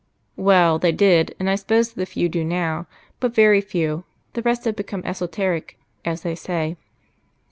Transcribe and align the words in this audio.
"Well, 0.35 0.79
they 0.79 0.91
did, 0.91 1.35
and 1.39 1.47
I 1.47 1.53
suppose 1.53 1.93
that 1.93 2.01
a 2.01 2.07
few 2.07 2.27
do 2.27 2.43
now. 2.43 2.87
But 3.19 3.35
very 3.35 3.61
few: 3.61 4.03
the 4.33 4.41
rest 4.41 4.65
have 4.65 4.75
become 4.75 5.03
esoteric, 5.05 5.77
as 6.03 6.23
they 6.23 6.33
say." 6.33 6.75